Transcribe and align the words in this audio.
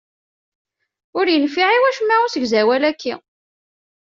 Ur 1.17 1.25
yenfiɛ 1.29 1.67
i 1.71 1.79
wacemma 1.81 2.15
usegzawal-aki. 2.25 3.13